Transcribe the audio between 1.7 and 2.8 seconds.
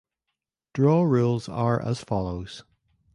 as follows.